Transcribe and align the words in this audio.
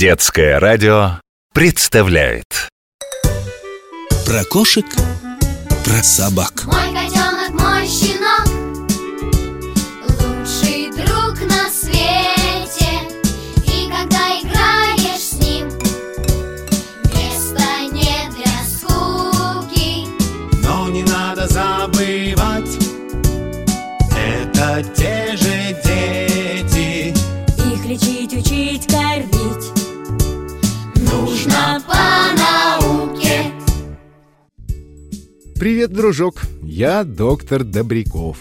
Детское 0.00 0.58
радио 0.58 1.20
представляет. 1.52 2.70
Про 4.24 4.44
кошек, 4.46 4.86
про 5.84 6.02
собак. 6.02 6.64
Мой 6.64 6.90
Привет, 35.60 35.92
дружок! 35.92 36.40
Я 36.62 37.04
доктор 37.04 37.64
Добряков. 37.64 38.38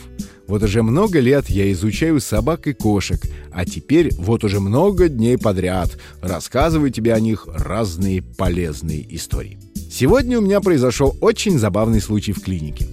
Вот 0.48 0.64
уже 0.64 0.84
много 0.84 1.20
лет 1.20 1.50
я 1.50 1.70
изучаю 1.74 2.22
собак 2.22 2.66
и 2.68 2.72
кошек, 2.72 3.20
а 3.52 3.66
теперь 3.66 4.14
вот 4.16 4.46
уже 4.46 4.62
много 4.62 5.10
дней 5.10 5.38
подряд 5.38 5.98
рассказываю 6.22 6.92
тебе 6.92 7.14
о 7.14 7.20
них 7.20 7.46
разные 7.46 8.22
полезные 8.22 9.06
истории. 9.18 9.60
Сегодня 9.92 10.40
у 10.40 10.42
меня 10.42 10.62
произошел 10.62 11.14
очень 11.20 11.60
забавный 11.60 12.00
случай 12.00 12.32
в 12.32 12.42
клинике. 12.42 12.88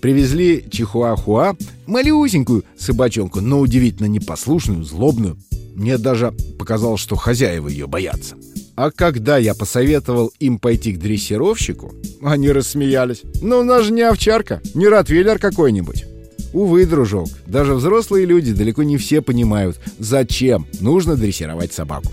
Привезли 0.00 0.64
чихуахуа, 0.70 1.56
малюсенькую 1.86 2.62
собачонку, 2.78 3.40
но 3.40 3.58
удивительно 3.58 4.06
непослушную, 4.06 4.84
злобную. 4.84 5.38
Мне 5.74 5.98
даже 5.98 6.32
показалось, 6.56 7.00
что 7.00 7.16
хозяева 7.16 7.66
ее 7.66 7.88
боятся. 7.88 8.36
А 8.74 8.90
когда 8.90 9.36
я 9.36 9.54
посоветовал 9.54 10.32
им 10.38 10.58
пойти 10.58 10.92
к 10.92 10.98
дрессировщику, 10.98 11.94
они 12.22 12.50
рассмеялись. 12.50 13.22
«Ну, 13.40 13.60
у 13.60 13.64
нас 13.64 13.84
же 13.84 13.92
не 13.92 14.02
овчарка, 14.02 14.60
не 14.74 14.88
ротвейлер 14.88 15.38
какой-нибудь». 15.38 16.04
Увы, 16.52 16.84
дружок, 16.84 17.28
даже 17.46 17.74
взрослые 17.74 18.26
люди 18.26 18.52
далеко 18.52 18.82
не 18.82 18.98
все 18.98 19.22
понимают, 19.22 19.78
зачем 19.98 20.66
нужно 20.80 21.16
дрессировать 21.16 21.72
собаку. 21.72 22.12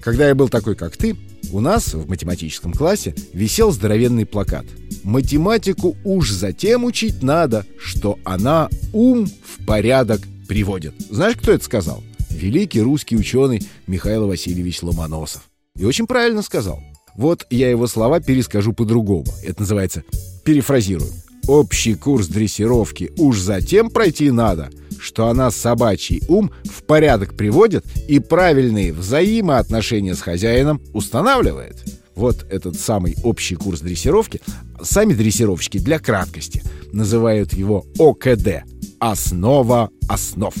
Когда 0.00 0.28
я 0.28 0.34
был 0.34 0.48
такой, 0.48 0.76
как 0.76 0.96
ты, 0.96 1.16
у 1.50 1.60
нас 1.60 1.92
в 1.94 2.08
математическом 2.08 2.72
классе 2.72 3.14
висел 3.32 3.72
здоровенный 3.72 4.26
плакат. 4.26 4.64
Математику 5.02 5.96
уж 6.04 6.30
затем 6.30 6.84
учить 6.84 7.22
надо, 7.22 7.66
что 7.78 8.18
она 8.24 8.68
ум 8.92 9.26
в 9.26 9.64
порядок 9.64 10.20
приводит. 10.46 10.94
Знаешь, 11.10 11.36
кто 11.36 11.52
это 11.52 11.64
сказал? 11.64 12.02
Великий 12.30 12.80
русский 12.80 13.16
ученый 13.16 13.62
Михаил 13.86 14.26
Васильевич 14.26 14.82
Ломоносов. 14.82 15.42
И 15.76 15.84
очень 15.84 16.06
правильно 16.06 16.42
сказал. 16.42 16.80
Вот 17.16 17.46
я 17.50 17.68
его 17.68 17.88
слова 17.88 18.20
перескажу 18.20 18.72
по-другому. 18.72 19.26
Это 19.42 19.62
называется 19.62 20.04
перефразирую. 20.44 21.10
Общий 21.48 21.94
курс 21.94 22.28
дрессировки 22.28 23.12
уж 23.18 23.38
затем 23.38 23.90
пройти 23.90 24.30
надо, 24.30 24.70
что 25.00 25.26
она 25.26 25.50
собачий 25.50 26.22
ум 26.28 26.52
в 26.64 26.84
порядок 26.84 27.36
приводит 27.36 27.84
и 28.08 28.20
правильные 28.20 28.92
взаимоотношения 28.92 30.14
с 30.14 30.20
хозяином 30.20 30.80
устанавливает. 30.92 31.84
Вот 32.14 32.46
этот 32.48 32.78
самый 32.78 33.16
общий 33.24 33.56
курс 33.56 33.80
дрессировки 33.80 34.40
сами 34.80 35.12
дрессировщики 35.12 35.78
для 35.78 35.98
краткости 35.98 36.62
называют 36.92 37.52
его 37.52 37.84
ОКД– 37.98 38.62
основа 39.00 39.90
основ. 40.08 40.54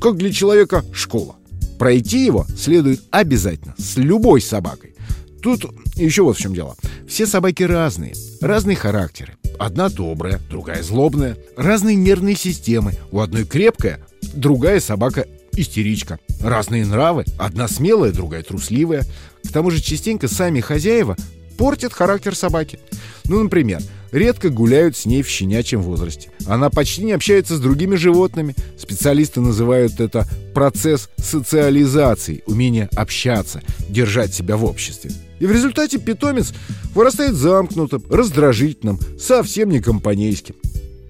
Как 0.00 0.16
для 0.16 0.32
человека 0.32 0.84
школа. 0.92 1.36
Пройти 1.78 2.24
его 2.24 2.46
следует 2.56 3.02
обязательно 3.10 3.74
с 3.78 3.96
любой 3.96 4.40
собакой. 4.40 4.94
Тут 5.42 5.64
еще 5.96 6.22
вот 6.22 6.36
в 6.36 6.40
чем 6.40 6.54
дело. 6.54 6.76
Все 7.08 7.26
собаки 7.26 7.64
разные, 7.64 8.14
разные 8.40 8.76
характеры. 8.76 9.34
Одна 9.58 9.88
добрая, 9.88 10.40
другая 10.48 10.82
злобная. 10.82 11.36
Разные 11.56 11.96
нервные 11.96 12.36
системы. 12.36 12.94
У 13.10 13.20
одной 13.20 13.44
крепкая, 13.44 14.00
другая 14.34 14.80
собака 14.80 15.26
истеричка. 15.52 16.18
Разные 16.40 16.86
нравы. 16.86 17.24
Одна 17.38 17.68
смелая, 17.68 18.12
другая 18.12 18.42
трусливая. 18.42 19.04
К 19.44 19.52
тому 19.52 19.70
же 19.70 19.80
частенько 19.82 20.28
сами 20.28 20.60
хозяева 20.60 21.16
портят 21.58 21.92
характер 21.92 22.34
собаки. 22.34 22.78
Ну, 23.24 23.42
например, 23.42 23.80
редко 24.12 24.50
гуляют 24.50 24.96
с 24.96 25.06
ней 25.06 25.22
в 25.22 25.28
щенячьем 25.28 25.82
возрасте. 25.82 26.30
Она 26.46 26.70
почти 26.70 27.02
не 27.04 27.12
общается 27.12 27.56
с 27.56 27.60
другими 27.60 27.96
животными. 27.96 28.54
Специалисты 28.78 29.40
называют 29.40 29.98
это 30.00 30.28
процесс 30.54 31.08
социализации, 31.16 32.42
умение 32.46 32.88
общаться, 32.94 33.62
держать 33.88 34.32
себя 34.32 34.56
в 34.56 34.64
обществе. 34.64 35.10
И 35.40 35.46
в 35.46 35.52
результате 35.52 35.98
питомец 35.98 36.52
вырастает 36.94 37.34
замкнутым, 37.34 38.04
раздражительным, 38.08 39.00
совсем 39.18 39.70
не 39.70 39.80
компанейским. 39.80 40.54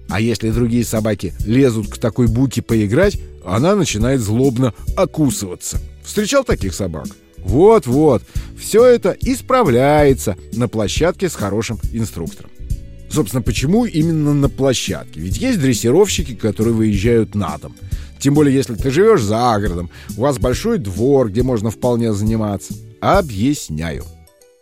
А 0.09 0.19
если 0.19 0.51
другие 0.51 0.85
собаки 0.85 1.33
лезут 1.45 1.89
к 1.89 1.97
такой 1.97 2.27
буке 2.27 2.61
поиграть, 2.61 3.19
она 3.45 3.75
начинает 3.75 4.21
злобно 4.21 4.73
окусываться. 4.95 5.79
Встречал 6.03 6.43
таких 6.43 6.73
собак? 6.73 7.07
Вот-вот, 7.37 8.23
все 8.57 8.85
это 8.85 9.17
исправляется 9.21 10.37
на 10.53 10.67
площадке 10.67 11.29
с 11.29 11.35
хорошим 11.35 11.79
инструктором. 11.91 12.49
Собственно, 13.13 13.43
почему 13.43 13.85
именно 13.85 14.33
на 14.33 14.49
площадке? 14.49 15.19
Ведь 15.19 15.37
есть 15.37 15.59
дрессировщики, 15.59 16.33
которые 16.33 16.73
выезжают 16.73 17.35
на 17.35 17.59
дом. 17.59 17.75
Тем 18.17 18.33
более, 18.33 18.55
если 18.55 18.73
ты 18.73 18.89
живешь 18.89 19.21
за 19.21 19.55
городом, 19.59 19.91
у 20.17 20.21
вас 20.21 20.39
большой 20.39 20.79
двор, 20.79 21.29
где 21.29 21.43
можно 21.43 21.69
вполне 21.69 22.11
заниматься. 22.11 22.73
Объясняю. 23.01 24.03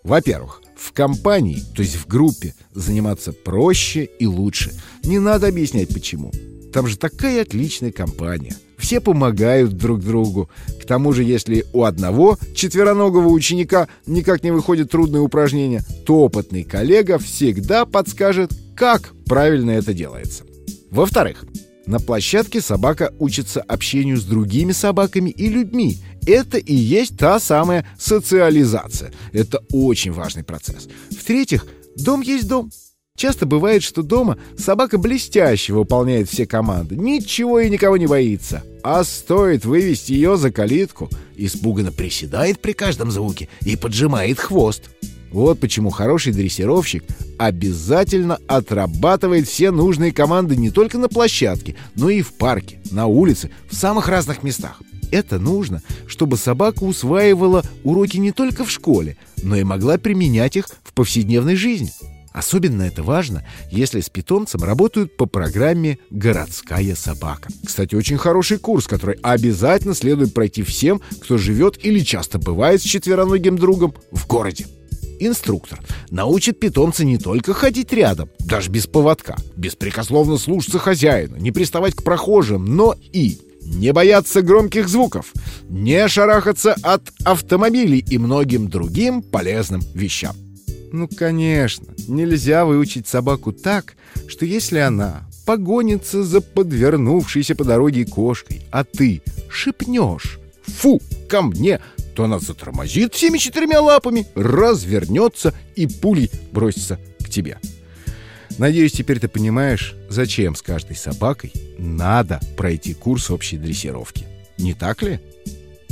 Во-первых, 0.03 0.61
в 0.75 0.91
компании, 0.91 1.63
то 1.75 1.81
есть 1.81 1.95
в 1.95 2.07
группе, 2.07 2.53
заниматься 2.73 3.31
проще 3.31 4.09
и 4.19 4.25
лучше. 4.25 4.73
Не 5.03 5.19
надо 5.19 5.47
объяснять 5.47 5.93
почему. 5.93 6.33
Там 6.73 6.87
же 6.87 6.97
такая 6.97 7.43
отличная 7.43 7.93
компания. 7.93 8.55
Все 8.81 8.99
помогают 8.99 9.77
друг 9.77 10.01
другу. 10.01 10.49
К 10.81 10.85
тому 10.85 11.13
же, 11.13 11.23
если 11.23 11.65
у 11.71 11.83
одного 11.83 12.37
четвероногого 12.55 13.27
ученика 13.27 13.87
никак 14.07 14.43
не 14.43 14.51
выходит 14.51 14.89
трудное 14.89 15.21
упражнение, 15.21 15.83
то 16.05 16.21
опытный 16.21 16.63
коллега 16.63 17.19
всегда 17.19 17.85
подскажет, 17.85 18.51
как 18.75 19.13
правильно 19.25 19.71
это 19.71 19.93
делается. 19.93 20.43
Во-вторых, 20.89 21.45
на 21.85 21.99
площадке 21.99 22.59
собака 22.59 23.13
учится 23.19 23.61
общению 23.61 24.17
с 24.17 24.23
другими 24.23 24.71
собаками 24.71 25.29
и 25.29 25.47
людьми. 25.47 25.99
Это 26.25 26.57
и 26.57 26.73
есть 26.73 27.17
та 27.17 27.39
самая 27.39 27.85
социализация. 27.99 29.11
Это 29.31 29.59
очень 29.71 30.11
важный 30.11 30.43
процесс. 30.43 30.87
В-третьих, 31.11 31.67
дом 31.95 32.21
есть 32.21 32.47
дом. 32.47 32.71
Часто 33.15 33.45
бывает, 33.45 33.83
что 33.83 34.01
дома 34.01 34.37
собака 34.57 34.97
блестяще 34.97 35.73
выполняет 35.73 36.27
все 36.27 36.47
команды, 36.47 36.95
ничего 36.95 37.59
и 37.59 37.69
никого 37.69 37.97
не 37.97 38.07
боится. 38.07 38.63
А 38.83 39.03
стоит 39.03 39.63
вывести 39.63 40.13
ее 40.13 40.37
за 40.37 40.51
калитку, 40.51 41.09
испуганно 41.35 41.91
приседает 41.91 42.59
при 42.59 42.73
каждом 42.73 43.11
звуке 43.11 43.47
и 43.61 43.75
поджимает 43.75 44.39
хвост. 44.39 44.89
Вот 45.31 45.59
почему 45.59 45.91
хороший 45.91 46.33
дрессировщик 46.33 47.03
обязательно 47.37 48.39
отрабатывает 48.47 49.47
все 49.47 49.71
нужные 49.71 50.11
команды 50.11 50.55
не 50.55 50.71
только 50.71 50.97
на 50.97 51.07
площадке, 51.07 51.75
но 51.95 52.09
и 52.09 52.21
в 52.21 52.33
парке, 52.33 52.79
на 52.91 53.05
улице, 53.05 53.49
в 53.69 53.75
самых 53.75 54.09
разных 54.09 54.43
местах. 54.43 54.81
Это 55.11 55.39
нужно, 55.39 55.81
чтобы 56.07 56.37
собака 56.37 56.83
усваивала 56.83 57.63
уроки 57.83 58.17
не 58.17 58.31
только 58.31 58.65
в 58.65 58.71
школе, 58.71 59.17
но 59.43 59.55
и 59.55 59.63
могла 59.63 59.97
применять 59.97 60.55
их 60.55 60.67
в 60.83 60.93
повседневной 60.93 61.55
жизни. 61.55 61.91
Особенно 62.31 62.83
это 62.83 63.03
важно, 63.03 63.45
если 63.69 63.99
с 63.99 64.09
питомцем 64.09 64.63
работают 64.63 65.17
по 65.17 65.25
программе 65.25 65.99
«Городская 66.09 66.95
собака». 66.95 67.49
Кстати, 67.65 67.95
очень 67.95 68.17
хороший 68.17 68.57
курс, 68.57 68.87
который 68.87 69.17
обязательно 69.21 69.93
следует 69.93 70.33
пройти 70.33 70.63
всем, 70.63 71.01
кто 71.21 71.37
живет 71.37 71.83
или 71.83 71.99
часто 71.99 72.39
бывает 72.39 72.81
с 72.81 72.85
четвероногим 72.85 73.57
другом 73.57 73.95
в 74.11 74.27
городе. 74.27 74.67
Инструктор 75.19 75.79
научит 76.09 76.59
питомца 76.59 77.05
не 77.05 77.17
только 77.17 77.53
ходить 77.53 77.93
рядом, 77.93 78.29
даже 78.39 78.71
без 78.71 78.87
поводка, 78.87 79.35
беспрекословно 79.55 80.37
слушаться 80.37 80.79
хозяина, 80.79 81.35
не 81.35 81.51
приставать 81.51 81.93
к 81.93 82.01
прохожим, 82.01 82.65
но 82.65 82.95
и 83.13 83.39
не 83.61 83.93
бояться 83.93 84.41
громких 84.41 84.89
звуков, 84.89 85.31
не 85.69 86.07
шарахаться 86.07 86.75
от 86.81 87.03
автомобилей 87.23 88.03
и 88.09 88.17
многим 88.17 88.67
другим 88.67 89.21
полезным 89.21 89.81
вещам. 89.93 90.35
Ну, 90.91 91.07
конечно, 91.07 91.87
нельзя 92.07 92.65
выучить 92.65 93.07
собаку 93.07 93.53
так, 93.53 93.95
что 94.27 94.45
если 94.45 94.79
она 94.79 95.27
погонится 95.45 96.23
за 96.23 96.41
подвернувшейся 96.41 97.55
по 97.55 97.63
дороге 97.63 98.05
кошкой, 98.05 98.61
а 98.71 98.83
ты 98.83 99.21
шипнешь 99.49 100.39
«Фу, 100.65 101.01
ко 101.29 101.41
мне!», 101.41 101.79
то 102.15 102.25
она 102.25 102.39
затормозит 102.39 103.13
всеми 103.13 103.37
четырьмя 103.37 103.79
лапами, 103.79 104.27
развернется 104.35 105.53
и 105.75 105.87
пулей 105.87 106.29
бросится 106.51 106.99
к 107.23 107.29
тебе. 107.29 107.57
Надеюсь, 108.57 108.91
теперь 108.91 109.19
ты 109.19 109.29
понимаешь, 109.29 109.95
зачем 110.09 110.55
с 110.55 110.61
каждой 110.61 110.97
собакой 110.97 111.53
надо 111.77 112.41
пройти 112.57 112.93
курс 112.93 113.31
общей 113.31 113.57
дрессировки. 113.57 114.27
Не 114.57 114.73
так 114.73 115.01
ли? 115.01 115.19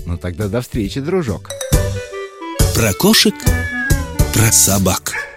Ну 0.05 0.17
тогда 0.17 0.49
до 0.49 0.61
встречи, 0.61 0.99
дружок. 0.99 1.49
Про 2.75 2.93
кошек, 2.93 3.33
про 4.39 4.51
собак. 4.53 5.28